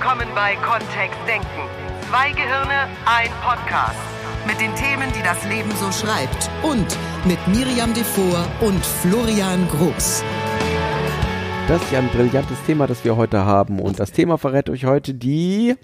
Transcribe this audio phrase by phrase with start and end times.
[0.00, 1.68] willkommen bei Kontext Denken.
[2.08, 4.00] Zwei Gehirne, ein Podcast.
[4.46, 6.48] Mit den Themen, die das Leben so schreibt.
[6.62, 6.86] Und
[7.26, 10.24] mit Miriam Devor und Florian Groß.
[11.68, 13.78] Das ist ja ein brillantes Thema, das wir heute haben.
[13.78, 15.76] Und das Thema verrät euch heute die.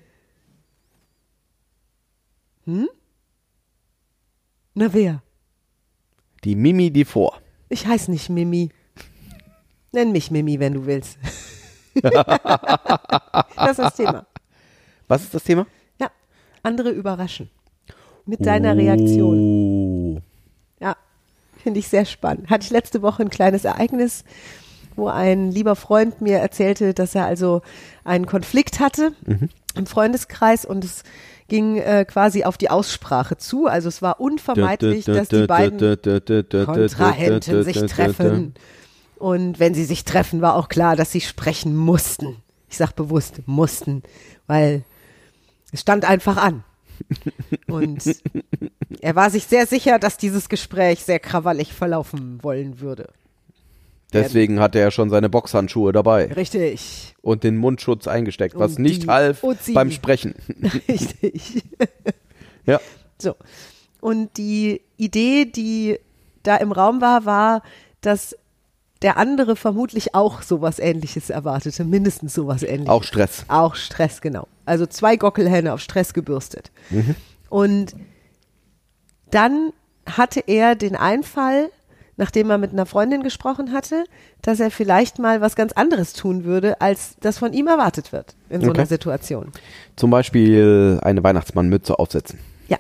[2.65, 2.89] Hm?
[4.73, 5.23] Na wer?
[6.43, 7.39] Die Mimi Devor.
[7.69, 8.71] Ich heiße nicht Mimi.
[9.93, 11.19] Nenn mich Mimi, wenn du willst.
[12.03, 14.27] das ist das Thema.
[15.09, 15.67] Was ist das Thema?
[16.01, 16.11] Ja,
[16.63, 17.51] andere überraschen.
[18.25, 19.39] Mit deiner Reaktion.
[19.39, 20.21] Oh.
[20.81, 20.97] Ja,
[21.63, 22.51] finde ich sehr spannend.
[22.51, 24.25] Hatte ich letzte Woche ein kleines Ereignis,
[24.97, 27.63] wo ein lieber Freund mir erzählte, dass er also
[28.05, 29.13] einen Konflikt hatte
[29.77, 31.05] im Freundeskreis und es
[31.49, 33.67] ging äh, quasi auf die Aussprache zu.
[33.67, 38.55] Also es war unvermeidlich, dass die beiden Kontrahenten sich treffen.
[39.19, 42.37] Und wenn sie sich treffen, war auch klar, dass sie sprechen mussten.
[42.69, 44.03] Ich sage bewusst mussten,
[44.47, 44.85] weil
[45.73, 46.65] es stand einfach an.
[47.67, 48.03] Und
[49.01, 53.09] er war sich sehr sicher, dass dieses Gespräch sehr krawallig verlaufen wollen würde.
[54.13, 59.43] Deswegen hatte er schon seine Boxhandschuhe dabei Richtig, und den Mundschutz eingesteckt, was nicht half
[59.61, 59.73] sie.
[59.73, 60.35] beim Sprechen.
[60.89, 61.63] richtig.
[62.69, 62.81] Ja.
[63.23, 63.37] So.
[64.01, 66.01] Und die Idee, die
[66.43, 67.63] da im Raum war, war,
[68.01, 68.37] dass
[69.03, 72.89] der andere vermutlich auch sowas ähnliches erwartete, mindestens sowas ähnliches.
[72.89, 73.45] Auch Stress.
[73.49, 74.49] Auch Stress, genau.
[74.65, 76.71] Also zwei Gockelhähne auf Stress gebürstet.
[77.51, 77.95] Und
[79.31, 79.73] dann
[80.07, 81.71] hatte er den Einfall,
[82.17, 84.05] nachdem er mit einer Freundin gesprochen hatte,
[84.41, 88.35] dass er vielleicht mal was ganz anderes tun würde, als das von ihm erwartet wird
[88.49, 88.79] in so Okay.
[88.79, 89.53] einer Situation.
[89.97, 92.39] Zum Beispiel eine Weihnachtsmannmütze aufsetzen.
[92.69, 92.79] Ja.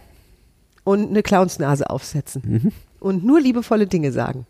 [0.85, 2.73] Und eine Clownsnase aufsetzen.
[3.01, 4.47] Und nur liebevolle Dinge sagen.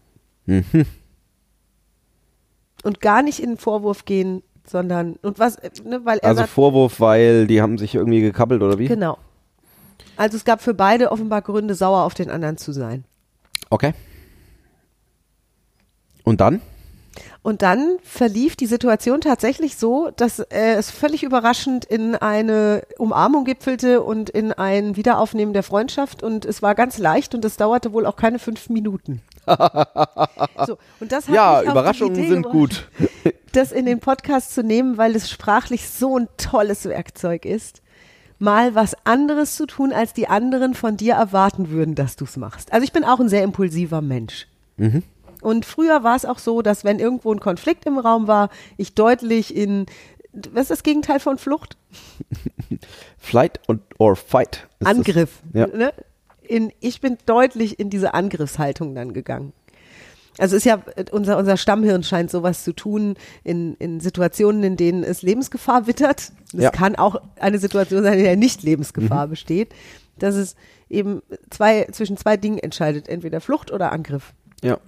[2.86, 6.40] Und gar nicht in den Vorwurf gehen, sondern, und was, äh, ne, weil er Also
[6.42, 8.86] sagt, Vorwurf, weil die haben sich irgendwie gekappelt oder wie?
[8.86, 9.18] genau.
[10.16, 13.04] Also es gab für beide offenbar Gründe, sauer auf den anderen zu sein.
[13.70, 13.92] Okay.
[16.24, 16.60] Und dann?
[17.42, 23.44] Und dann verlief die Situation tatsächlich so, dass äh, es völlig überraschend in eine Umarmung
[23.44, 27.92] gipfelte und in ein Wiederaufnehmen der Freundschaft und es war ganz leicht und es dauerte
[27.92, 29.22] wohl auch keine fünf Minuten.
[30.66, 32.88] so, und das hat Ja, Überraschungen sind gut.
[33.52, 37.80] das in den Podcast zu nehmen, weil es sprachlich so ein tolles Werkzeug ist,
[38.38, 42.36] mal was anderes zu tun, als die anderen von dir erwarten würden, dass du es
[42.36, 42.72] machst.
[42.72, 44.46] Also ich bin auch ein sehr impulsiver Mensch.
[45.42, 48.94] Und früher war es auch so, dass wenn irgendwo ein Konflikt im Raum war, ich
[48.94, 49.86] deutlich in,
[50.32, 51.76] was ist das Gegenteil von Flucht?
[53.18, 54.66] Flight und or fight.
[54.84, 55.40] Angriff.
[55.52, 55.66] Ja.
[55.66, 55.92] Ne?
[56.42, 59.52] In, ich bin deutlich in diese Angriffshaltung dann gegangen.
[60.38, 60.82] Also ist ja,
[61.12, 66.30] unser, unser Stammhirn scheint sowas zu tun in, in Situationen, in denen es Lebensgefahr wittert.
[66.52, 66.70] Das Ja.
[66.70, 69.74] kann auch eine Situation sein, in der nicht Lebensgefahr besteht,
[70.18, 70.54] dass es
[70.90, 74.34] eben zwei, zwischen zwei Dingen entscheidet, entweder Flucht oder Angriff.
[74.60, 74.70] Das.
[74.72, 74.78] Ja.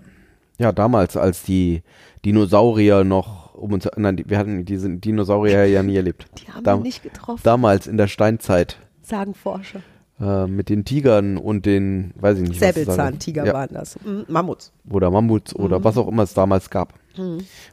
[0.58, 1.82] Ja, damals, als die
[2.24, 6.26] Dinosaurier noch um uns, nein, wir hatten diese Dinosaurier ja nie erlebt.
[6.38, 9.80] Die haben Dam- wir nicht getroffen, Damals in der Steinzeit sagen Forscher.
[10.20, 13.96] äh, mit den Tigern und den, weiß ich nicht, Säbelzahntiger ja, waren das.
[14.04, 14.72] Mhm, Mammuts.
[14.90, 15.64] oder Mammuts Mhm.
[15.64, 16.94] oder was auch immer es damals gab,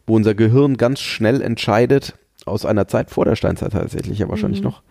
[0.08, 2.16] wo unser Gehirn ganz schnell entscheidet,
[2.48, 4.66] aus einer Zeit vor der Steinzeit tatsächlich ja wahrscheinlich Mhm.
[4.68, 4.82] noch.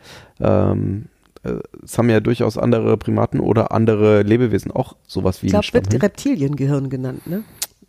[0.41, 1.07] Ähm,
[1.45, 1.55] äh,
[1.85, 6.03] es haben ja durchaus andere Primaten oder andere Lebewesen auch sowas wie Ich glaube, wird.
[6.03, 7.43] Reptiliengehirn genannt, ne?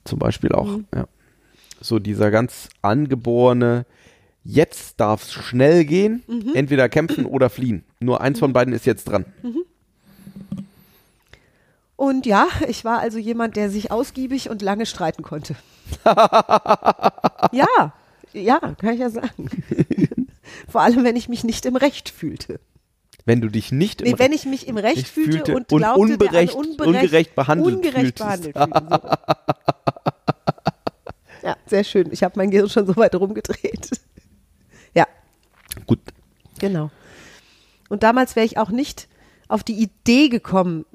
[0.06, 0.68] Zum Beispiel auch.
[0.78, 0.86] Mhm.
[0.94, 1.06] Ja.
[1.82, 3.86] So dieser ganz angeborene,
[4.44, 6.52] jetzt darf es schnell gehen, Mhm.
[6.54, 7.84] entweder kämpfen oder fliehen.
[8.00, 9.26] Nur eins von beiden ist jetzt dran.
[11.96, 15.56] Und ja, ich war also jemand, der sich ausgiebig und lange streiten konnte.
[16.06, 17.94] ja,
[18.34, 19.50] ja, kann ich ja sagen.
[20.70, 22.60] Vor allem, wenn ich mich nicht im Recht fühlte.
[23.26, 25.80] Wenn du dich nicht im Nee, wenn ich mich im Recht fühlte, fühlte und und
[25.80, 28.54] glaubte, unberecht- der an unberecht, ungerecht behandelt ungerecht fühltest.
[28.54, 29.10] behandelt fühlte.
[31.42, 31.48] So.
[31.48, 32.12] ja, sehr schön.
[32.12, 33.90] Ich habe mein Gehirn schon so weit rumgedreht.
[34.94, 35.08] Ja,
[35.86, 36.00] gut,
[36.60, 36.90] Genau.
[37.90, 39.08] Und damals wäre ich auch nicht
[39.48, 40.86] auf die Idee gekommen,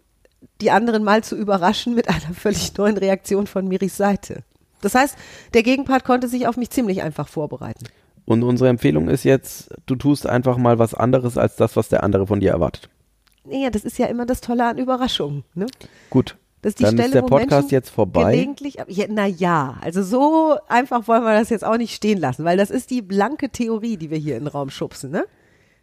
[0.60, 4.42] die anderen mal zu überraschen mit einer völlig neuen Reaktion von Miris Seite.
[4.80, 5.16] Das heißt,
[5.54, 7.84] der Gegenpart konnte sich auf mich ziemlich einfach vorbereiten.
[8.30, 12.04] Und unsere Empfehlung ist jetzt, du tust einfach mal was anderes als das, was der
[12.04, 12.88] andere von dir erwartet.
[13.44, 15.42] Naja, das ist ja immer das Tolle an Überraschungen.
[15.54, 15.66] Ne?
[16.10, 16.36] Gut.
[16.62, 18.30] Das ist die Dann Stelle, ist der wo Podcast Menschen jetzt vorbei.
[18.30, 22.44] Gelegentlich, ja, na ja, also so einfach wollen wir das jetzt auch nicht stehen lassen,
[22.44, 25.10] weil das ist die blanke Theorie, die wir hier in den Raum schubsen.
[25.10, 25.24] Ne?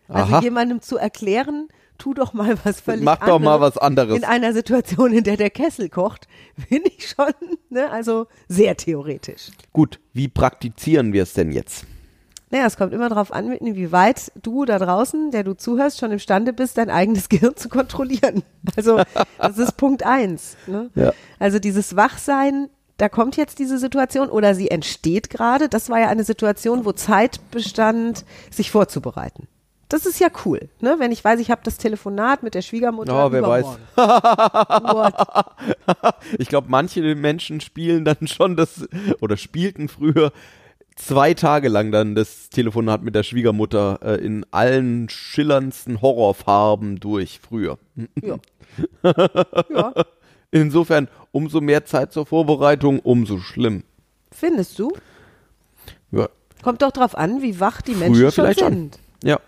[0.07, 0.41] Also Aha.
[0.41, 1.67] jemandem zu erklären,
[1.97, 4.17] tu doch mal was völlig Mach doch mal anderes was anderes.
[4.19, 6.29] In einer Situation, in der der Kessel kocht,
[6.69, 7.33] finde ich schon,
[7.69, 9.49] ne, also sehr theoretisch.
[9.73, 11.85] Gut, wie praktizieren wir es denn jetzt?
[12.49, 16.53] Naja, es kommt immer darauf an, inwieweit du da draußen, der du zuhörst, schon imstande
[16.53, 18.43] bist, dein eigenes Gehirn zu kontrollieren.
[18.75, 19.01] Also
[19.37, 20.55] das ist Punkt eins.
[20.65, 20.89] Ne?
[20.95, 21.13] Ja.
[21.39, 25.67] Also dieses Wachsein, da kommt jetzt diese Situation oder sie entsteht gerade.
[25.67, 29.47] Das war ja eine Situation, wo Zeit bestand, sich vorzubereiten.
[29.89, 30.95] Das ist ja cool, ne?
[30.99, 33.13] Wenn ich weiß, ich habe das Telefonat mit der Schwiegermutter.
[33.13, 33.65] Ja, wer weiß.
[33.95, 34.87] übermorgen.
[34.97, 36.13] What?
[36.39, 38.85] Ich glaube, manche Menschen spielen dann schon das
[39.21, 40.33] oder spielten früher
[40.97, 47.39] zwei Tage lang dann das Telefonat mit der Schwiegermutter äh, in allen schillerndsten Horrorfarben durch
[47.39, 47.77] früher.
[48.21, 48.37] Ja.
[49.69, 49.93] ja.
[50.51, 53.83] Insofern umso mehr Zeit zur Vorbereitung, umso schlimm.
[54.31, 54.91] Findest du?
[56.11, 56.29] Ja,
[56.63, 58.73] Kommt doch drauf an, wie wach die Früher Menschen schon vielleicht schon.
[58.73, 58.99] sind.
[59.23, 59.39] ja.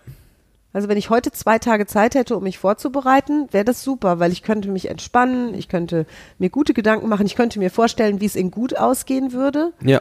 [0.72, 4.30] Also wenn ich heute zwei Tage Zeit hätte, um mich vorzubereiten, wäre das super, weil
[4.30, 6.06] ich könnte mich entspannen, ich könnte
[6.38, 9.72] mir gute Gedanken machen, ich könnte mir vorstellen, wie es in gut ausgehen würde.
[9.82, 10.00] ja.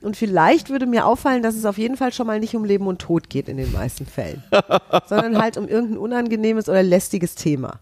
[0.00, 2.86] Und vielleicht würde mir auffallen, dass es auf jeden Fall schon mal nicht um Leben
[2.86, 4.42] und Tod geht in den meisten Fällen,
[5.08, 7.80] sondern halt um irgendein unangenehmes oder lästiges Thema.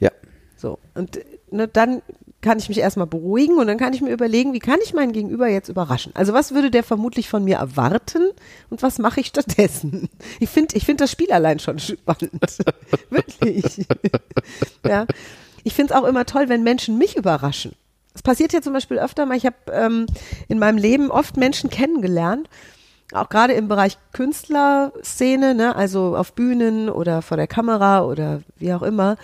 [0.00, 0.10] Ja.
[0.56, 0.78] So.
[0.94, 1.20] Und
[1.50, 2.02] ne, dann
[2.42, 5.12] kann ich mich erstmal beruhigen und dann kann ich mir überlegen, wie kann ich meinen
[5.12, 6.12] Gegenüber jetzt überraschen?
[6.14, 8.30] Also was würde der vermutlich von mir erwarten
[8.68, 10.08] und was mache ich stattdessen?
[10.40, 12.58] Ich finde ich finde das Spiel allein schon spannend.
[13.10, 13.86] Wirklich.
[14.86, 15.06] ja.
[15.62, 17.72] Ich finde es auch immer toll, wenn Menschen mich überraschen.
[18.14, 20.06] Es passiert ja zum Beispiel öfter mal, ich habe ähm,
[20.48, 22.48] in meinem Leben oft Menschen kennengelernt,
[23.12, 28.72] auch gerade im Bereich Künstlerszene, ne, also auf Bühnen oder vor der Kamera oder wie
[28.72, 29.16] auch immer,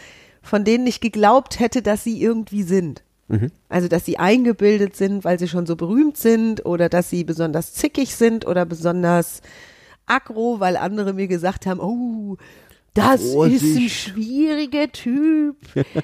[0.42, 3.02] von denen ich geglaubt hätte, dass sie irgendwie sind.
[3.68, 7.74] Also, dass sie eingebildet sind, weil sie schon so berühmt sind oder dass sie besonders
[7.74, 9.42] zickig sind oder besonders
[10.06, 12.38] aggro, weil andere mir gesagt haben, oh,
[12.94, 13.90] das ist ein Vorsicht.
[13.90, 15.56] schwieriger Typ.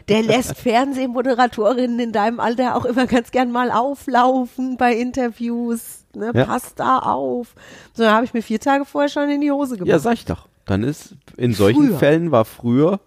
[0.09, 6.05] Der lässt Fernsehmoderatorinnen in deinem Alter auch immer ganz gern mal auflaufen bei Interviews.
[6.15, 6.31] Ne?
[6.35, 6.45] Ja.
[6.45, 7.55] Pass da auf.
[7.95, 9.89] So, habe ich mir vier Tage vorher schon in die Hose gemacht.
[9.89, 10.49] Ja, sag ich doch.
[10.67, 11.99] Dann ist in solchen Früher.
[11.99, 13.01] Fällen war früher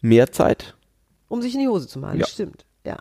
[0.00, 0.74] mehr Zeit
[1.30, 2.18] um sich in die Hose zu machen.
[2.18, 2.26] Ja.
[2.26, 2.66] Stimmt.
[2.84, 2.98] Ja.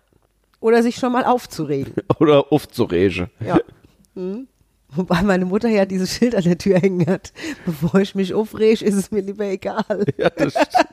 [0.61, 1.93] Oder sich schon mal aufzuregen.
[2.19, 3.29] oder Rege.
[3.45, 3.59] Ja.
[4.15, 4.47] Hm.
[4.91, 7.31] Wobei meine Mutter ja dieses Schild an der Tür hängen hat.
[7.65, 10.05] Bevor ich mich aufrege, ist es mir lieber egal.
[10.17, 10.69] Ja, das stimmt.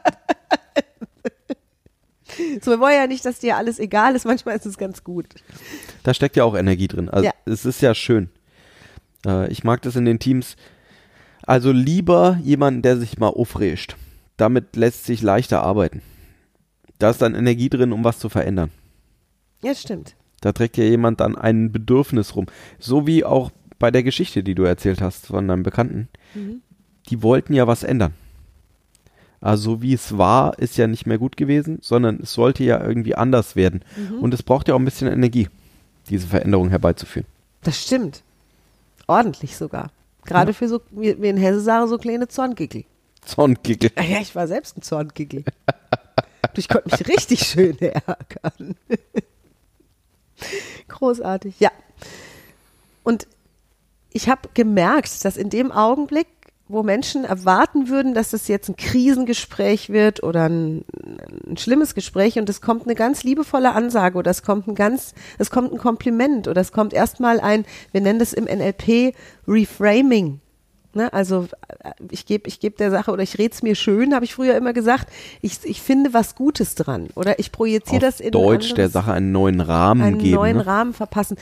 [2.60, 4.26] So, wir wollen ja nicht, dass dir alles egal ist.
[4.26, 5.26] Manchmal ist es ganz gut.
[6.02, 7.08] Da steckt ja auch Energie drin.
[7.08, 7.32] Also Ja.
[7.46, 8.28] es ist ja schön.
[9.26, 10.56] Äh, ich mag das in den Teams.
[11.46, 13.96] Also lieber jemanden, der sich mal aufregt.
[14.37, 16.02] Damit lässt sich leichter arbeiten.
[16.98, 18.70] Da ist dann Energie drin, um was zu verändern.
[19.62, 20.14] Ja, stimmt.
[20.43, 22.46] Da trägt ja jemand dann ein Bedürfnis rum.
[22.78, 26.08] So wie auch bei der Geschichte, die du erzählt hast von deinem Bekannten.
[27.08, 28.14] Die wollten ja was ändern.
[29.40, 33.14] Also wie es war, ist ja nicht mehr gut gewesen, sondern es sollte ja irgendwie
[33.14, 33.84] anders werden.
[34.20, 35.49] Und es braucht ja auch ein bisschen Energie,
[36.08, 37.26] diese Veränderung herbeizuführen.
[37.62, 38.23] Das stimmt.
[39.06, 39.90] Ordentlich sogar.
[40.25, 42.84] Gerade für so, wie, wie in Hesse sagen, so kleine Zorngickel.
[43.25, 43.90] Zorngickel.
[43.94, 45.44] Ah Ja, ich war selbst ein Zorngickel.
[46.56, 48.75] ich konnte mich richtig schön ärgern.
[50.88, 51.70] Großartig, ja.
[54.17, 56.27] Ich habe gemerkt, dass in dem Augenblick,
[56.69, 60.87] wo Menschen erwarten würden, dass das jetzt ein Krisengespräch wird oder ein,
[61.47, 65.13] ein schlimmes Gespräch und es kommt eine ganz liebevolle Ansage oder es kommt ein ganz,
[65.37, 69.15] es kommt ein Kompliment oder es kommt erstmal ein, wir nennen das im NLP
[69.47, 70.41] Reframing.
[70.94, 71.13] Ne?
[71.13, 71.46] Also
[71.81, 74.35] äh, ich gebe ich geb der Sache oder ich rede es mir schön, habe ich
[74.35, 75.08] früher immer gesagt.
[75.43, 79.13] Ich, ich finde was Gutes dran oder ich projiziere das in Deutsch der anderes- Sache
[79.13, 80.37] einen neuen Rahmen einen geben.
[80.37, 80.67] neuen ne?
[80.67, 81.37] Rahmen verpassen.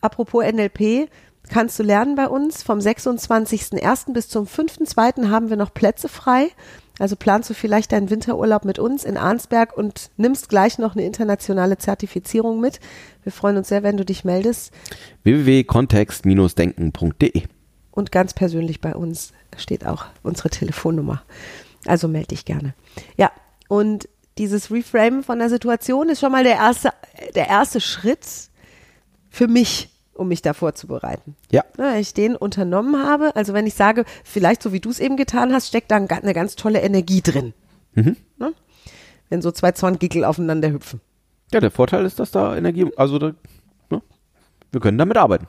[0.00, 1.08] Apropos NLP,
[1.48, 2.62] kannst du lernen bei uns.
[2.62, 4.12] Vom 26.01.
[4.12, 5.30] bis zum 5.02.
[5.30, 6.50] haben wir noch Plätze frei.
[6.98, 11.04] Also planst du vielleicht deinen Winterurlaub mit uns in Arnsberg und nimmst gleich noch eine
[11.04, 12.80] internationale Zertifizierung mit.
[13.22, 14.72] Wir freuen uns sehr, wenn du dich meldest.
[15.24, 17.42] www.kontext-denken.de
[17.90, 21.22] Und ganz persönlich bei uns steht auch unsere Telefonnummer.
[21.84, 22.72] Also melde dich gerne.
[23.18, 23.30] Ja,
[23.68, 26.94] und dieses Reframe von der Situation ist schon mal der erste,
[27.34, 28.26] der erste Schritt
[29.30, 31.36] für mich, um mich da vorzubereiten.
[31.50, 34.90] Ja, Na, wenn ich den unternommen habe, also wenn ich sage, vielleicht so wie du
[34.90, 37.52] es eben getan hast, steckt da ein eine ganz tolle Energie drin.
[37.94, 38.14] Ne?
[39.28, 41.00] Wenn so zwei Zorngickel aufeinander hüpfen.
[41.52, 43.32] ja, der Vorteil ist, dass da Energie, also da,
[43.90, 44.02] ne?
[44.72, 45.46] wir können damit arbeiten.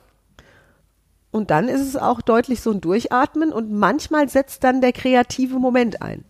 [1.30, 5.58] Und dann ist es auch deutlich so ein Durchatmen und manchmal setzt dann der kreative
[5.58, 6.24] Moment ein.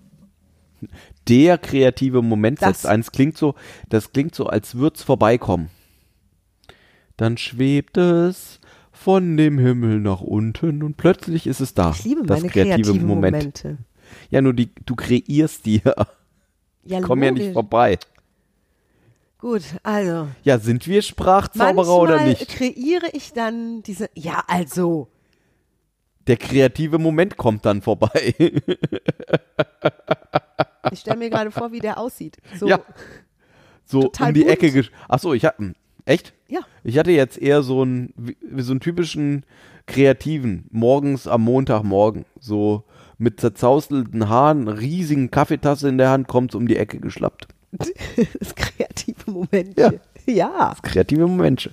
[1.28, 3.54] Der kreative Moment Das- setzt eins klingt so,
[3.88, 5.70] das klingt so, als würd's vorbeikommen.
[7.18, 8.58] Dann schwebt es
[8.92, 11.90] von dem Himmel nach unten und plötzlich ist es da.
[11.90, 13.36] Ich liebe das meine kreative kreativen Moment.
[13.36, 13.78] Momente.
[14.30, 15.82] Ja, nur die, du kreierst die,
[16.84, 17.98] Ja, kommen ja nicht vorbei.
[19.38, 20.28] Gut, also.
[20.42, 22.48] Ja, sind wir Sprachzauberer oder nicht?
[22.48, 25.08] kreiere ich dann diese, ja, also.
[26.26, 28.34] Der kreative Moment kommt dann vorbei.
[30.92, 32.36] Ich stelle mir gerade vor, wie der aussieht.
[32.58, 32.80] So, Ja.
[33.84, 34.52] So Total um die bunt.
[34.52, 34.66] Ecke.
[34.68, 35.74] gesch- Ach so, ich hatte
[36.08, 36.32] echt?
[36.48, 36.60] Ja.
[36.84, 38.12] Ich hatte jetzt eher so einen
[38.56, 39.44] so einen typischen
[39.86, 42.84] kreativen morgens am Montagmorgen so
[43.18, 47.48] mit zerzaustelten Haaren, riesigen Kaffeetasse in der Hand, kommt um die Ecke geschlappt.
[48.38, 49.78] das kreative Moment.
[49.78, 49.92] Ja.
[50.26, 50.76] ja.
[50.82, 51.70] Kreative Momente.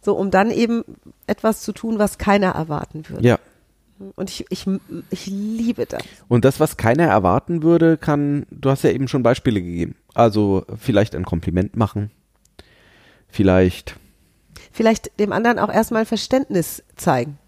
[0.00, 0.82] So, um dann eben
[1.26, 3.26] etwas zu tun, was keiner erwarten würde.
[3.26, 3.38] Ja.
[4.16, 4.66] Und ich, ich,
[5.10, 6.02] ich liebe das.
[6.26, 9.94] Und das, was keiner erwarten würde, kann, du hast ja eben schon Beispiele gegeben.
[10.14, 12.10] Also vielleicht ein Kompliment machen.
[13.30, 13.96] Vielleicht,
[14.72, 17.38] Vielleicht dem anderen auch erstmal Verständnis zeigen.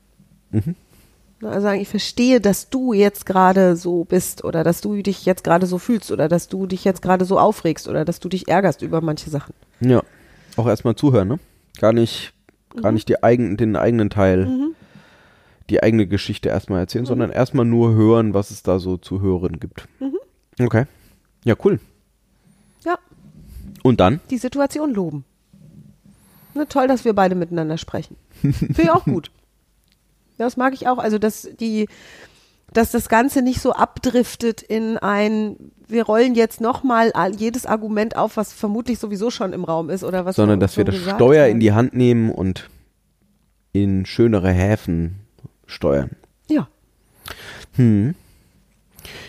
[0.51, 0.75] Mhm.
[1.43, 5.43] Also sagen, ich verstehe, dass du jetzt gerade so bist oder dass du dich jetzt
[5.43, 8.47] gerade so fühlst oder dass du dich jetzt gerade so aufregst oder dass du dich
[8.49, 9.55] ärgerst über manche Sachen.
[9.81, 10.03] ja,
[10.57, 11.39] auch erstmal zuhören, ne?
[11.81, 12.33] Gar nicht,
[12.81, 14.49] gar nicht die eigen, den eigenen Teil,
[15.71, 19.59] die eigene Geschichte erstmal erzählen, sondern erstmal nur hören, was es da so zu hören
[19.59, 19.89] gibt.
[20.61, 20.85] Okay.
[21.45, 21.81] Ja, cool.
[22.85, 22.99] Ja,
[23.83, 24.21] Und dann?
[24.31, 25.25] die Situation loben.
[26.55, 28.17] Ne, toll, dass wir beide miteinander sprechen.
[28.41, 29.31] Finde ich auch gut.
[30.39, 30.99] Ja, das mag ich auch.
[30.99, 31.89] Also, dass die,
[32.73, 35.57] dass das Ganze nicht so abdriftet in ein,
[35.89, 40.25] wir rollen jetzt nochmal jedes Argument auf, was vermutlich sowieso schon im Raum ist oder
[40.25, 41.53] was sondern dass wir das Steuer haben.
[41.53, 42.69] in die Hand nehmen und
[43.73, 45.21] in schönere Häfen
[45.67, 46.11] steuern.
[46.49, 46.69] Ja,
[47.77, 48.15] Hm.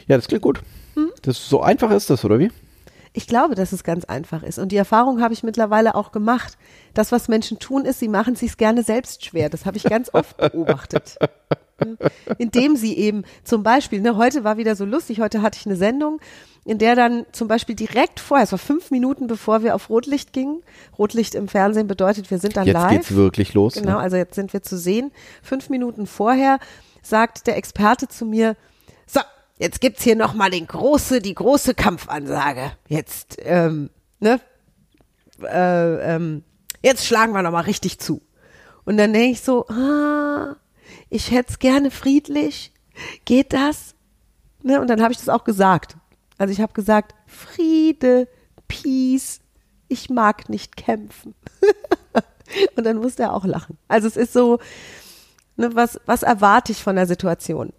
[0.07, 0.61] Ja, das klingt gut.
[0.95, 1.09] Hm?
[1.21, 2.51] Das so einfach ist das, oder wie?
[3.13, 4.57] Ich glaube, dass es ganz einfach ist.
[4.59, 6.57] Und die Erfahrung habe ich mittlerweile auch gemacht.
[6.95, 9.49] Das, was Menschen tun, ist, sie machen es sich gerne selbst schwer.
[9.49, 11.17] Das habe ich ganz oft beobachtet.
[12.37, 15.75] Indem sie eben zum Beispiel, ne, heute war wieder so lustig, heute hatte ich eine
[15.75, 16.19] Sendung,
[16.65, 20.31] in der dann zum Beispiel direkt vorher, es war fünf Minuten bevor wir auf Rotlicht
[20.33, 20.61] gingen.
[20.97, 22.89] Rotlicht im Fernsehen bedeutet, wir sind dann Jetzt live.
[22.91, 23.73] geht's wirklich los.
[23.73, 23.97] Genau, Ne?
[23.97, 25.11] also jetzt sind wir zu sehen.
[25.41, 26.59] Fünf Minuten vorher
[27.01, 28.55] sagt der Experte zu mir,
[29.05, 29.19] so,
[29.57, 32.71] jetzt gibt's hier nochmal den große, die große Kampfansage.
[32.87, 34.39] Jetzt, ähm, ne,
[35.41, 36.43] äh, ähm,
[36.81, 38.21] jetzt schlagen wir nochmal richtig zu.
[38.85, 40.55] Und dann denke ich so, ah,
[41.09, 42.73] ich hätte es gerne friedlich.
[43.25, 43.95] Geht das?
[44.61, 44.79] Ne?
[44.79, 45.97] Und dann habe ich das auch gesagt.
[46.37, 48.27] Also ich habe gesagt, Friede,
[48.67, 49.39] Peace,
[49.87, 51.35] ich mag nicht kämpfen.
[52.75, 53.77] Und dann musste er auch lachen.
[53.87, 54.59] Also es ist so,
[55.55, 57.73] ne, was, was erwarte ich von der Situation?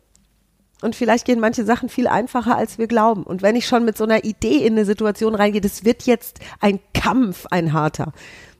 [0.84, 3.22] Und vielleicht gehen manche Sachen viel einfacher, als wir glauben.
[3.22, 6.40] Und wenn ich schon mit so einer Idee in eine Situation reingehe, das wird jetzt
[6.60, 8.12] ein Kampf, ein harter,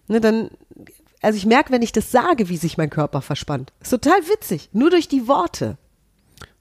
[0.08, 0.48] ne, dann,
[1.20, 3.74] also ich merke, wenn ich das sage, wie sich mein Körper verspannt.
[3.82, 4.70] Ist total witzig.
[4.72, 5.76] Nur durch die Worte.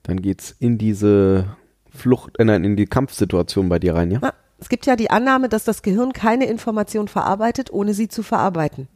[0.04, 1.56] Dann geht's in diese
[1.90, 4.20] Flucht, äh, nein, in die Kampfsituation bei dir rein, ja?
[4.22, 8.22] Ja, es gibt ja die Annahme, dass das Gehirn keine Information verarbeitet, ohne sie zu
[8.22, 8.90] verarbeiten.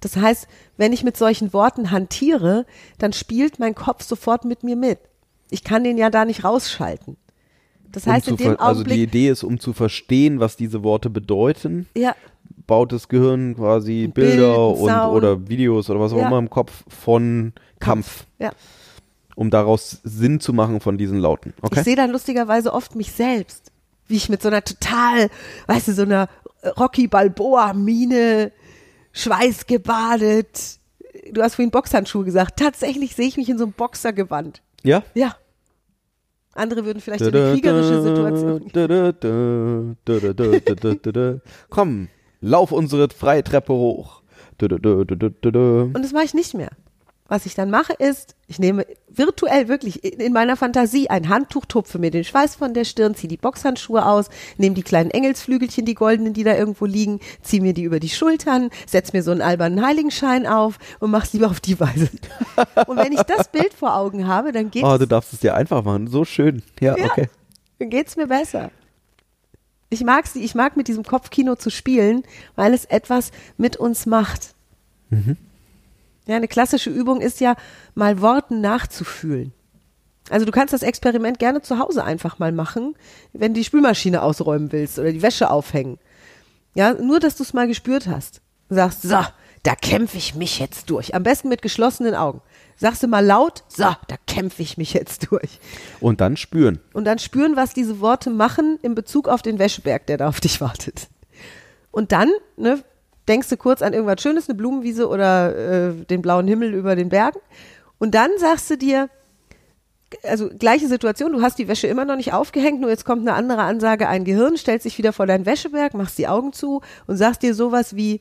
[0.00, 2.66] Das heißt, wenn ich mit solchen Worten hantiere,
[2.98, 4.98] dann spielt mein Kopf sofort mit mir mit.
[5.50, 7.16] Ich kann den ja da nicht rausschalten.
[7.90, 10.40] Das Um heißt, zu in dem ver- also die Augenblick, Idee ist, um zu verstehen,
[10.40, 12.14] was diese Worte bedeuten, ja,
[12.66, 15.14] baut das Gehirn quasi Bild, Bilder und Sound.
[15.16, 16.26] oder Videos oder was auch Ja.
[16.28, 18.52] immer im Kopf von Kampf, ja.
[19.36, 21.54] um daraus Sinn zu machen von diesen Lauten.
[21.62, 21.78] Okay?
[21.78, 23.72] Ich sehe dann lustigerweise oft mich selbst,
[24.06, 25.30] wie ich mit so einer total,
[25.66, 26.28] weißt du, so einer
[26.78, 28.52] Rocky Balboa-Mine,
[29.12, 30.78] schweißgebadet.
[31.32, 32.58] Du hast vorhin Boxhandschuhe gesagt.
[32.58, 34.60] Tatsächlich sehe ich mich in so einem Boxergewand.
[34.82, 35.02] Ja?
[35.14, 35.36] Ja.
[36.54, 38.70] Andere würden vielleicht in eine kriegerische Situation.
[41.70, 42.08] Komm,
[42.40, 44.22] lauf unsere freie Treppe hoch.
[44.60, 46.70] Und das mache ich nicht mehr.
[47.30, 51.66] Was ich dann mache ist, ich nehme virtuell wirklich in in meiner Fantasie ein Handtuch,
[51.66, 55.84] tupfe mir den Schweiß von der Stirn, ziehe die Boxhandschuhe aus, nehme die kleinen Engelsflügelchen,
[55.84, 59.30] die goldenen, die da irgendwo liegen, ziehe mir die über die Schultern, setz mir so
[59.30, 62.08] einen albernen Heiligenschein auf und mach's lieber auf die Weise.
[62.86, 65.54] Und wenn ich das Bild vor Augen habe, dann geht Oh, du darfst es dir
[65.54, 66.06] einfach machen.
[66.06, 66.62] So schön.
[66.80, 67.04] Ja, Ja.
[67.04, 67.28] okay.
[67.78, 68.70] dann geht's mir besser.
[69.90, 72.22] Ich mag sie, ich mag mit diesem Kopfkino zu spielen,
[72.56, 74.54] weil es etwas mit uns macht.
[76.28, 77.56] Ja, eine klassische Übung ist ja,
[77.94, 79.52] mal Worten nachzufühlen.
[80.28, 82.94] Also du kannst das Experiment gerne zu Hause einfach mal machen,
[83.32, 85.98] wenn du die Spülmaschine ausräumen willst oder die Wäsche aufhängen.
[86.74, 88.42] Ja, nur dass du es mal gespürt hast.
[88.68, 89.16] Sagst, so,
[89.62, 91.14] da kämpfe ich mich jetzt durch.
[91.14, 92.42] Am besten mit geschlossenen Augen.
[92.76, 95.58] Sagst du mal laut, so, da kämpfe ich mich jetzt durch.
[95.98, 96.78] Und dann spüren.
[96.92, 100.40] Und dann spüren, was diese Worte machen in Bezug auf den Wäscheberg, der da auf
[100.40, 101.08] dich wartet.
[101.90, 102.84] Und dann, ne,
[103.28, 107.10] denkst du kurz an irgendwas Schönes, eine Blumenwiese oder äh, den blauen Himmel über den
[107.10, 107.38] Bergen.
[107.98, 109.10] Und dann sagst du dir,
[110.22, 113.34] also gleiche Situation, du hast die Wäsche immer noch nicht aufgehängt, nur jetzt kommt eine
[113.34, 117.16] andere Ansage, ein Gehirn stellt sich wieder vor deinen Wäscheberg, machst die Augen zu und
[117.16, 118.20] sagst dir sowas wie,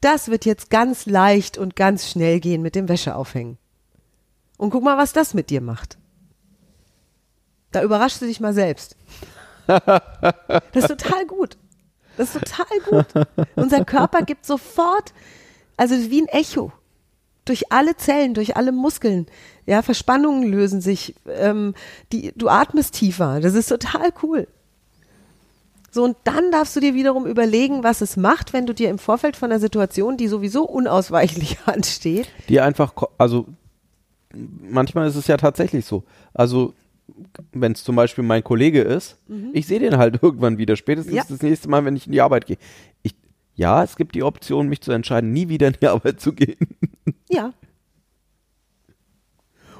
[0.00, 3.58] das wird jetzt ganz leicht und ganz schnell gehen mit dem Wäscheaufhängen.
[4.56, 5.98] Und guck mal, was das mit dir macht.
[7.72, 8.96] Da überraschst du dich mal selbst.
[9.66, 11.58] Das ist total gut.
[12.18, 13.26] Das ist total gut.
[13.56, 15.14] Unser Körper gibt sofort,
[15.76, 16.72] also wie ein Echo,
[17.44, 19.26] durch alle Zellen, durch alle Muskeln.
[19.66, 21.14] Ja, Verspannungen lösen sich.
[21.28, 21.74] Ähm,
[22.12, 23.40] die, du atmest tiefer.
[23.40, 24.48] Das ist total cool.
[25.90, 28.98] So, und dann darfst du dir wiederum überlegen, was es macht, wenn du dir im
[28.98, 33.46] Vorfeld von einer Situation, die sowieso unausweichlich ansteht, Die einfach, also
[34.34, 36.02] manchmal ist es ja tatsächlich so.
[36.34, 36.74] Also
[37.52, 39.18] wenn es zum Beispiel mein Kollege ist,
[39.52, 41.16] ich sehe den halt irgendwann wieder, spätestens Mhm.
[41.18, 41.24] Ja.
[41.28, 42.58] das nächste Mal, wenn ich in die Arbeit gehe.
[43.02, 43.14] Ich,
[43.54, 46.56] ja, es gibt die Option, mich zu entscheiden, nie wieder in die Arbeit zu gehen.
[47.28, 47.52] ja,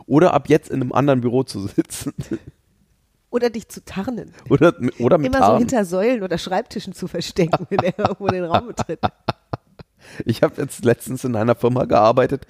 [0.07, 2.13] Oder ab jetzt in einem anderen Büro zu sitzen.
[3.31, 4.33] oder dich zu tarnen.
[4.49, 5.59] Oder, oder mit Immer so Haaren.
[5.59, 9.01] hinter Säulen oder Schreibtischen zu verstecken, wenn er irgendwo den Raum betritt.
[10.25, 12.47] Ich habe jetzt letztens in einer Firma gearbeitet,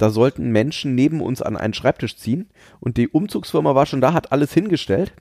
[0.00, 2.48] da sollten Menschen neben uns an einen Schreibtisch ziehen
[2.80, 5.12] und die Umzugsfirma war schon da, hat alles hingestellt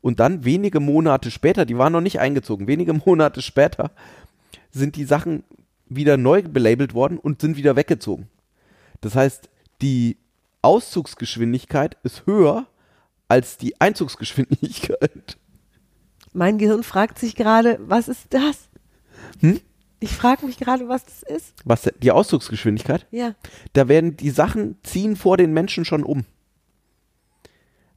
[0.00, 3.92] und dann wenige Monate später, die waren noch nicht eingezogen, wenige Monate später
[4.70, 5.44] sind die Sachen
[5.88, 8.28] wieder neu belabelt worden und sind wieder weggezogen.
[9.00, 9.48] Das heißt,
[9.80, 10.16] die
[10.62, 12.66] Auszugsgeschwindigkeit ist höher
[13.28, 15.38] als die Einzugsgeschwindigkeit.
[16.32, 18.68] Mein Gehirn fragt sich gerade, was ist das?
[19.40, 19.60] Hm?
[20.00, 21.54] Ich frage mich gerade, was das ist.
[21.64, 23.06] Was die Auszugsgeschwindigkeit?
[23.10, 23.34] Ja.
[23.72, 26.24] da werden die Sachen ziehen vor den Menschen schon um.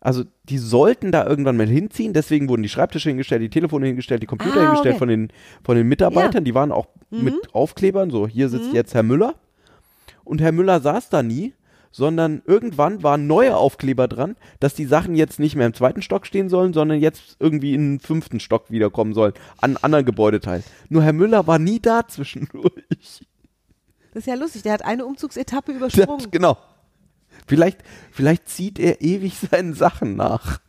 [0.01, 4.23] Also die sollten da irgendwann mal hinziehen, deswegen wurden die Schreibtische hingestellt, die Telefone hingestellt,
[4.23, 4.99] die Computer Ah, hingestellt okay.
[4.99, 9.03] von den, von den Mitarbeitern, die waren auch mit Aufklebern, so hier sitzt jetzt Herr
[9.03, 9.35] Müller.
[10.23, 11.53] Und Herr Müller saß da nie,
[11.91, 16.25] sondern irgendwann waren neue Aufkleber dran, dass die Sachen jetzt nicht mehr im zweiten Stock
[16.25, 20.63] stehen sollen, sondern jetzt irgendwie in den fünften Stock wiederkommen sollen, an anderen Gebäudeteilen.
[20.89, 22.73] Nur Herr Müller war nie da zwischendurch.
[24.13, 24.63] Das ist ja lustig.
[24.63, 26.31] Der hat eine Umzugsetappe übersprungen.
[26.31, 26.57] genau.
[27.47, 27.79] Vielleicht,
[28.11, 30.59] vielleicht zieht er ewig seinen Sachen nach.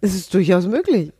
[0.00, 1.12] Es ist durchaus möglich.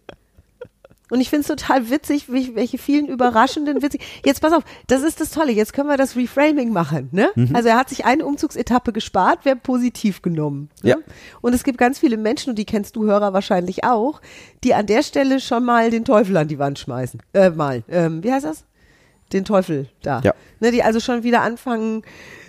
[1.11, 4.03] Und ich finde es total witzig, wie, welche vielen überraschenden, witzig.
[4.25, 5.53] Jetzt pass auf, das ist das Tolle.
[5.53, 7.09] Jetzt können wir das Reframing machen.
[7.13, 7.31] Ne?
[7.35, 7.55] Mhm.
[7.55, 10.69] Also er hat sich eine Umzugsetappe gespart, wäre positiv genommen.
[10.83, 10.91] Ne?
[10.91, 10.97] Ja.
[11.41, 14.21] Und es gibt ganz viele Menschen, und die kennst du Hörer wahrscheinlich auch,
[14.65, 17.23] die an der Stelle schon mal den Teufel an die Wand schmeißen.
[17.33, 17.83] Äh, mal.
[17.89, 18.65] Ähm, wie heißt das?
[19.33, 20.21] Den Teufel da.
[20.25, 20.35] Ja.
[20.61, 22.03] Ne, die also schon wieder anfangen,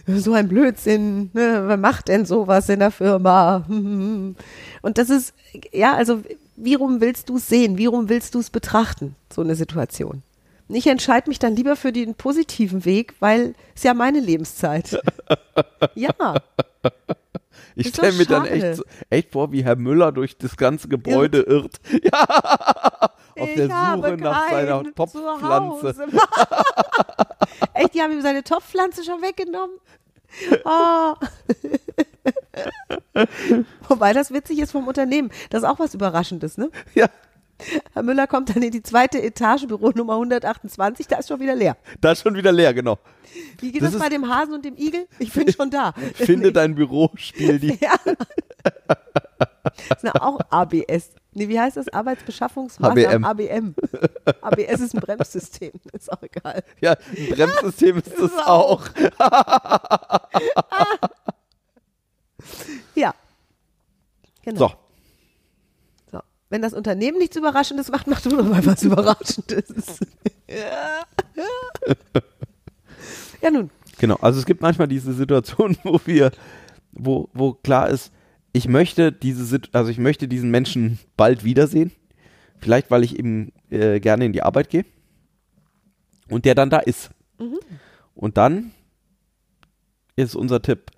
[0.08, 3.66] so ein Blödsinn, ne, wer macht denn sowas in der Firma?
[4.82, 5.34] Und das ist,
[5.72, 6.22] ja, also,
[6.60, 7.78] wie rum willst du es sehen?
[7.78, 10.24] Wie rum willst du es betrachten, so eine Situation?
[10.68, 15.02] Und ich entscheide mich dann lieber für den positiven Weg, weil es ja meine Lebenszeit.
[15.96, 16.14] ja,
[17.76, 21.78] Ich stelle mir dann echt, echt vor, wie Herr Müller durch das ganze Gebäude irrt.
[22.04, 25.96] Ja, auf der ich habe Suche nach seiner Topfpflanze.
[27.74, 29.78] Echt, die haben ihm seine Topfpflanze schon weggenommen?
[30.66, 31.14] Oh.
[33.88, 35.32] Wobei das witzig ist vom Unternehmen.
[35.50, 36.70] Das ist auch was Überraschendes, ne?
[36.96, 37.08] Ja,
[37.94, 41.56] Herr Müller kommt dann in die zweite Etage, Büro Nummer 128, da ist schon wieder
[41.56, 41.78] leer.
[42.00, 42.98] da ist schon wieder leer, genau.
[43.60, 45.08] Wie geht Das das, bei dem Hasen und dem Igel?
[45.20, 45.94] Ich bin schon da.
[46.16, 47.78] Finde dein Büro, spiel die.
[47.82, 47.96] Ja.
[49.90, 51.12] Das ist auch ABS.
[51.34, 51.90] Nee, wie heißt das?
[51.90, 53.24] Arbeitsbeschaffungsmaßnahmen?
[53.24, 53.76] ABM.
[54.42, 55.72] ABS ist ein Bremssystem.
[55.94, 56.64] Ist auch egal.
[56.82, 58.88] Ja, ein Bremssystem ist das Ist auch.
[62.96, 63.14] Ja.
[64.44, 64.60] Genau.
[64.60, 64.74] So,
[66.12, 66.20] So.
[66.50, 70.00] Wenn das Unternehmen nichts Überraschendes macht, mach du doch mal was Überraschendes.
[73.42, 73.70] ja, nun.
[73.98, 74.16] genau.
[74.16, 76.32] Also es gibt manchmal diese Situation, wo wir,
[76.92, 78.12] wo, wo klar ist,
[78.52, 81.92] ich möchte diese, also ich möchte diesen Menschen bald wiedersehen.
[82.58, 84.86] Vielleicht, weil ich eben äh, gerne in die Arbeit gehe.
[86.30, 87.12] Und der dann da ist.
[88.16, 88.72] Und dann
[90.16, 90.92] ist unser Tipp,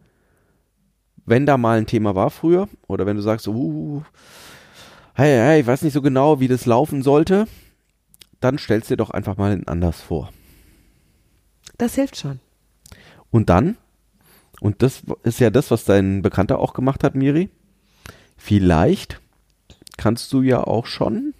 [1.31, 4.03] wenn da mal ein Thema war früher, oder wenn du sagst, uh,
[5.13, 7.47] hey, hey, ich weiß nicht so genau, wie das laufen sollte,
[8.41, 10.29] dann stellst dir doch einfach mal anders vor.
[11.77, 12.41] Das hilft schon.
[13.29, 13.77] Und dann,
[14.59, 17.49] und das ist ja das, was dein Bekannter auch gemacht hat, Miri,
[18.35, 19.21] vielleicht
[19.95, 21.33] kannst du ja auch schon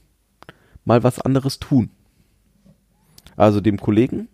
[0.85, 1.89] mal was anderes tun.
[3.35, 4.29] Also dem Kollegen,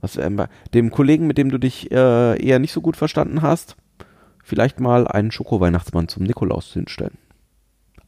[0.00, 3.76] was ähm, dem Kollegen, mit dem du dich äh, eher nicht so gut verstanden hast,
[4.48, 7.18] vielleicht mal einen Schoko-Weihnachtsmann zum Nikolaus hinstellen.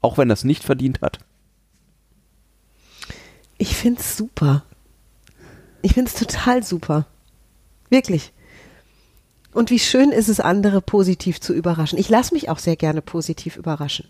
[0.00, 1.18] Auch wenn es nicht verdient hat.
[3.58, 4.64] Ich find's super.
[5.82, 7.06] Ich find's total super.
[7.90, 8.32] Wirklich.
[9.52, 11.98] Und wie schön ist es, andere positiv zu überraschen.
[11.98, 14.08] Ich lasse mich auch sehr gerne positiv überraschen.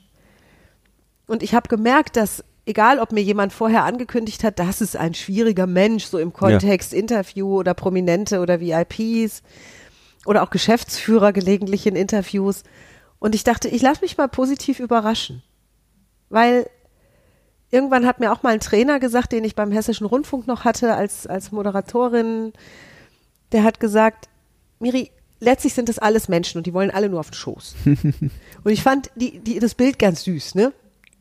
[1.26, 5.14] Und ich habe gemerkt, dass egal, ob mir jemand vorher angekündigt hat, das ist ein
[5.14, 9.42] schwieriger Mensch, so im Kontext Interview oder Prominente oder VIPs
[10.26, 12.62] oder auch Geschäftsführer gelegentlich in Interviews.
[13.18, 15.42] Und ich dachte, ich lasse mich mal positiv überraschen.
[16.28, 16.68] Weil
[17.70, 20.94] irgendwann hat mir auch mal ein Trainer gesagt, den ich beim Hessischen Rundfunk noch hatte
[20.94, 22.52] als, als Moderatorin,
[23.52, 24.28] der hat gesagt,
[24.78, 27.74] Miri, letztlich sind das alles Menschen und die wollen alle nur auf den Schoß.
[27.84, 30.72] und ich fand die, die, das Bild ganz süß, ne?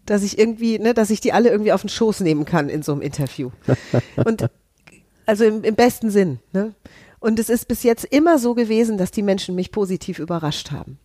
[0.06, 2.82] Dass ich irgendwie, ne, dass ich die alle irgendwie auf den Schoß nehmen kann in
[2.82, 3.52] so einem Interview.
[4.16, 4.50] Und
[5.28, 6.74] also im, im besten Sinn, ne?
[7.20, 10.98] Und es ist bis jetzt immer so gewesen, dass die Menschen mich positiv überrascht haben.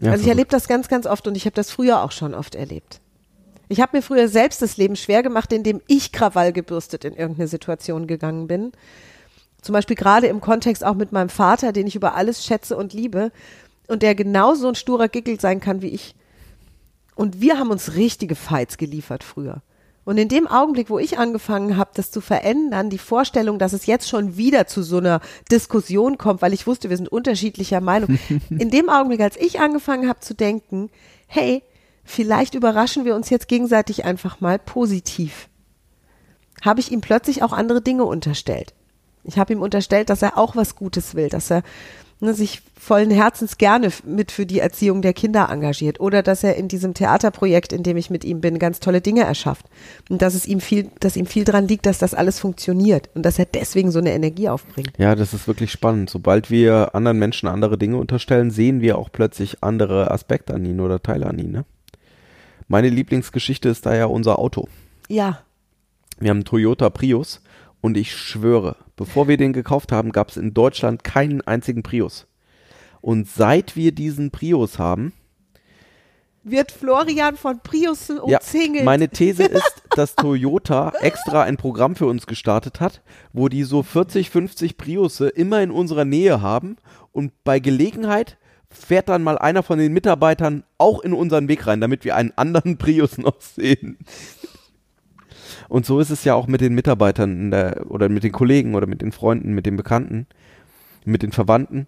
[0.00, 2.34] Ja, also ich erlebe das ganz, ganz oft und ich habe das früher auch schon
[2.34, 3.00] oft erlebt.
[3.68, 7.48] Ich habe mir früher selbst das Leben schwer gemacht, indem ich Krawall gebürstet in irgendeine
[7.48, 8.72] Situation gegangen bin.
[9.60, 12.94] Zum Beispiel gerade im Kontext auch mit meinem Vater, den ich über alles schätze und
[12.94, 13.30] liebe
[13.86, 16.14] und der genauso ein sturer Gickel sein kann wie ich.
[17.14, 19.62] Und wir haben uns richtige Fights geliefert früher.
[20.10, 23.86] Und in dem Augenblick, wo ich angefangen habe, das zu verändern, die Vorstellung, dass es
[23.86, 25.20] jetzt schon wieder zu so einer
[25.52, 28.18] Diskussion kommt, weil ich wusste, wir sind unterschiedlicher Meinung.
[28.50, 30.90] in dem Augenblick, als ich angefangen habe zu denken,
[31.28, 31.62] hey,
[32.02, 35.48] vielleicht überraschen wir uns jetzt gegenseitig einfach mal positiv,
[36.60, 38.74] habe ich ihm plötzlich auch andere Dinge unterstellt.
[39.22, 41.62] Ich habe ihm unterstellt, dass er auch was Gutes will, dass er
[42.20, 46.56] ne, sich vollen Herzens gerne mit für die Erziehung der Kinder engagiert oder dass er
[46.56, 49.66] in diesem Theaterprojekt, in dem ich mit ihm bin, ganz tolle Dinge erschafft
[50.08, 53.24] und dass es ihm viel, dass ihm viel dran liegt, dass das alles funktioniert und
[53.24, 54.92] dass er deswegen so eine Energie aufbringt.
[54.96, 56.08] Ja, das ist wirklich spannend.
[56.08, 60.80] Sobald wir anderen Menschen andere Dinge unterstellen, sehen wir auch plötzlich andere Aspekte an ihnen
[60.80, 61.52] oder Teile an ihnen.
[61.52, 61.64] Ne?
[62.68, 64.68] Meine Lieblingsgeschichte ist da ja unser Auto.
[65.08, 65.42] Ja,
[66.18, 67.40] Wir haben einen Toyota Prius
[67.80, 72.26] und ich schwöre, bevor wir den gekauft haben, gab es in Deutschland keinen einzigen Prius.
[73.00, 75.12] Und seit wir diesen Prius haben,
[76.42, 78.84] wird Florian von Prius ja, umzingelt.
[78.84, 83.82] meine These ist, dass Toyota extra ein Programm für uns gestartet hat, wo die so
[83.82, 86.76] 40, 50 Priusse immer in unserer Nähe haben
[87.12, 88.38] und bei Gelegenheit
[88.70, 92.32] fährt dann mal einer von den Mitarbeitern auch in unseren Weg rein, damit wir einen
[92.36, 93.98] anderen Prius noch sehen.
[95.70, 98.88] Und so ist es ja auch mit den Mitarbeitern der, oder mit den Kollegen oder
[98.88, 100.26] mit den Freunden, mit den Bekannten,
[101.04, 101.86] mit den Verwandten.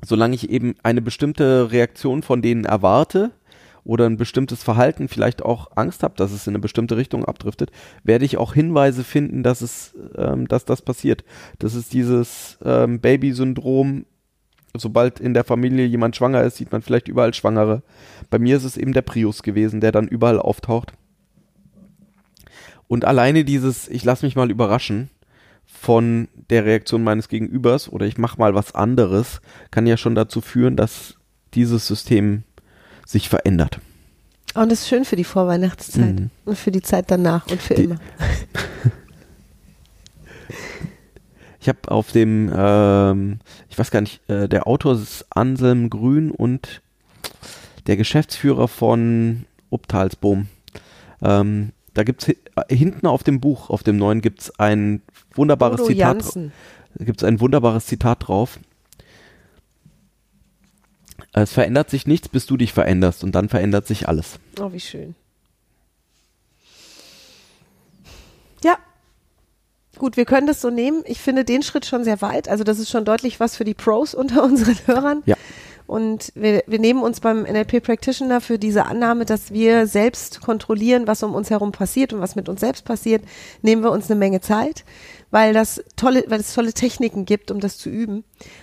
[0.00, 3.32] Solange ich eben eine bestimmte Reaktion von denen erwarte
[3.82, 7.72] oder ein bestimmtes Verhalten, vielleicht auch Angst habe, dass es in eine bestimmte Richtung abdriftet,
[8.04, 11.24] werde ich auch Hinweise finden, dass es, ähm, dass das passiert.
[11.58, 14.06] Das ist dieses ähm, Baby-Syndrom.
[14.76, 17.82] Sobald in der Familie jemand schwanger ist, sieht man vielleicht überall Schwangere.
[18.30, 20.92] Bei mir ist es eben der Prius gewesen, der dann überall auftaucht.
[22.90, 25.10] Und alleine dieses, ich lasse mich mal überraschen
[25.64, 30.40] von der Reaktion meines Gegenübers oder ich mache mal was anderes, kann ja schon dazu
[30.40, 31.14] führen, dass
[31.54, 32.42] dieses System
[33.06, 33.78] sich verändert.
[34.54, 36.30] und das ist schön für die Vorweihnachtszeit Mhm.
[36.44, 37.96] und für die Zeit danach und für Die- immer.
[41.60, 46.30] Ich habe auf dem, ähm, ich weiß gar nicht, äh, der Autor ist Anselm Grün
[46.30, 46.80] und
[47.86, 50.46] der Geschäftsführer von Uptalsboom.
[51.22, 55.02] Ähm, da gibt's hi äh, hinten auf dem Buch, auf dem neuen, gibt's ein
[55.34, 56.22] wunderbares Bodo Zitat.
[56.22, 56.52] Jansen.
[56.94, 58.58] Da gibt's ein wunderbares Zitat drauf.
[61.32, 64.40] Es verändert sich nichts, bis du dich veränderst und dann verändert sich alles.
[64.58, 65.14] Oh, wie schön.
[68.64, 68.78] Ja.
[69.96, 71.02] Gut, wir können das so nehmen.
[71.06, 72.48] Ich finde den Schritt schon sehr weit.
[72.48, 75.22] Also das ist schon deutlich was für die Pros unter unseren Hörern.
[75.26, 75.36] Ja.
[75.90, 81.08] Und wir, wir nehmen uns beim NLP Practitioner für diese Annahme, dass wir selbst kontrollieren,
[81.08, 83.24] was um uns herum passiert und was mit uns selbst passiert,
[83.62, 84.84] nehmen wir uns eine Menge Zeit,
[85.32, 88.22] weil das tolle, weil es tolle Techniken gibt, um das zu üben.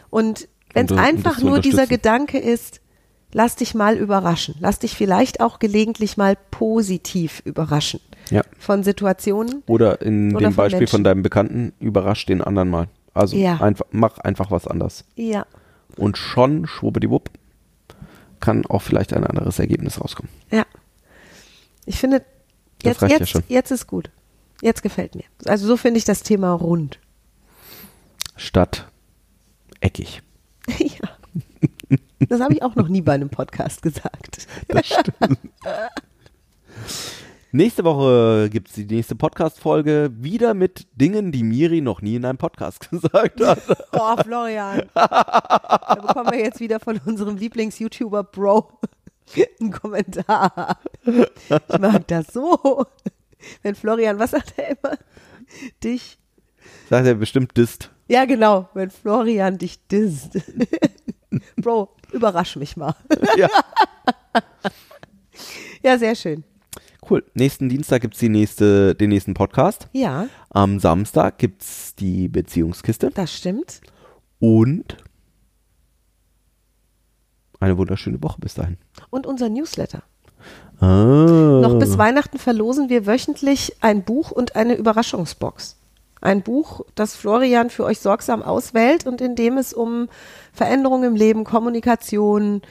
[0.10, 1.86] Und wenn es einfach nur dieser.
[1.86, 2.80] Gedanke ist,
[3.34, 8.44] lass dich mal überraschen, lass dich vielleicht auch gelegentlich mal positiv überraschen Ja.
[8.58, 9.63] von Situationen.
[9.68, 11.04] Oder in Oder dem von Beispiel von Menschen.
[11.04, 12.88] deinem Bekannten, überrasch den anderen mal.
[13.13, 13.58] Also Ja.
[13.60, 15.04] einfach, mach einfach was anders.
[15.16, 15.46] Ja,
[15.95, 17.32] Und schon, schwuppdiwupp,
[18.39, 20.32] kann auch vielleicht ein anderes Ergebnis rauskommen.
[20.52, 20.65] ja.
[21.86, 22.21] Ich finde,
[22.84, 23.43] jetzt, ja jetzt, schon.
[23.47, 24.12] jetzt ist gut.
[24.62, 25.23] Jetzt gefällt mir.
[25.45, 27.00] Also so finde ich das Thema rund.
[28.36, 28.89] Statt
[29.80, 30.21] eckig.
[30.78, 31.97] ja.
[32.28, 34.47] Das habe ich auch noch nie bei einem Podcast gesagt.
[34.67, 35.39] Das stimmt.
[37.53, 42.25] Nächste Woche gibt es die nächste Podcast-Folge wieder mit Dingen, die Miri noch nie in
[42.25, 43.62] einem Podcast gesagt hat.
[43.93, 44.83] Oh, Florian.
[44.93, 48.69] Da bekommen wir jetzt wieder von unserem Lieblings-YouTuber Bro
[49.60, 50.77] einen Kommentar.
[51.05, 52.86] Ich mag das so.
[53.62, 54.97] Wenn Florian, was sagt er immer?
[55.83, 56.17] Dich.
[56.89, 57.91] Sagt er bestimmt Dist.
[58.10, 58.69] Ja, genau.
[58.73, 60.38] Wenn Florian dich disst.
[61.55, 62.95] Bro, überrasch mich mal.
[63.38, 63.49] Ja.
[65.81, 66.43] Ja, sehr schön.
[67.10, 67.24] Cool.
[67.34, 69.88] Nächsten Dienstag gibt es nächste, den nächsten Podcast.
[69.93, 73.12] Ja, Am Samstag gibt es die Beziehungskiste.
[73.13, 73.82] das stimmt.
[74.39, 74.98] Und
[77.60, 78.78] eine wunderschöne Woche bis dahin.
[79.10, 80.04] Und unser Newsletter.
[80.80, 81.60] Ah.
[81.62, 85.78] Noch bis Weihnachten verlosen wir wöchentlich ein Buch und eine Überraschungsbox.
[86.22, 90.10] Ein Buch, das Florian für euch sorgsam auswählt und in dem es um
[90.52, 92.62] Veränderungen im Leben, Kommunikation,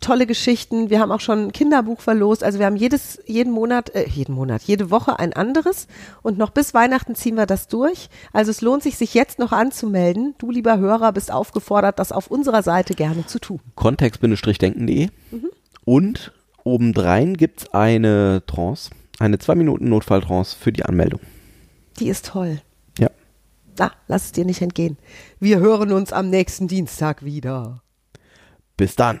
[0.00, 0.90] tolle Geschichten.
[0.90, 2.44] Wir haben auch schon ein Kinderbuch verlost.
[2.44, 5.86] Also wir haben jedes, jeden Monat, äh, jeden Monat, jede Woche ein anderes.
[6.22, 8.08] Und noch bis Weihnachten ziehen wir das durch.
[8.32, 10.34] Also es lohnt sich, sich jetzt noch anzumelden.
[10.38, 13.60] Du, lieber Hörer, bist aufgefordert, das auf unserer Seite gerne zu tun.
[13.74, 15.08] Kontext-denken.de
[15.84, 16.32] und
[16.64, 21.20] obendrein gibt's eine Trance, eine 2 Minuten Notfalltrance für die Anmeldung.
[22.00, 22.60] Die ist toll.
[22.98, 23.10] Ja.
[23.78, 24.98] Na, lass es dir nicht entgehen.
[25.38, 27.82] Wir hören uns am nächsten Dienstag wieder.
[28.76, 29.20] Bis dann.